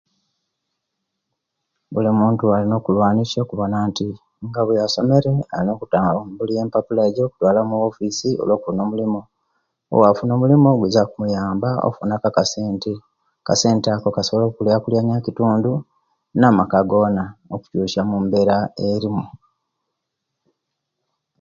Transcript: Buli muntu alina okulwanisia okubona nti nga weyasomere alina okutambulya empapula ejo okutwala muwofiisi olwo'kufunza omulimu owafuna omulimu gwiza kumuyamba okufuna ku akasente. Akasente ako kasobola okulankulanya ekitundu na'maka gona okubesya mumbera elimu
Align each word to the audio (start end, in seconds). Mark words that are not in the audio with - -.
Buli 1.93 2.09
muntu 2.19 2.43
alina 2.55 2.75
okulwanisia 2.77 3.39
okubona 3.41 3.77
nti 3.87 4.07
nga 4.47 4.61
weyasomere 4.67 5.29
alina 5.53 5.71
okutambulya 5.73 6.59
empapula 6.65 7.01
ejo 7.09 7.21
okutwala 7.25 7.59
muwofiisi 7.69 8.29
olwo'kufunza 8.41 8.81
omulimu 8.83 9.21
owafuna 9.93 10.31
omulimu 10.33 10.69
gwiza 10.79 11.01
kumuyamba 11.09 11.69
okufuna 11.87 12.15
ku 12.21 12.25
akasente. 12.29 12.93
Akasente 13.41 13.87
ako 13.91 14.07
kasobola 14.15 14.45
okulankulanya 14.47 15.13
ekitundu 15.19 15.73
na'maka 16.39 16.79
gona 16.89 17.23
okubesya 17.55 18.01
mumbera 18.09 18.57
elimu 18.87 19.25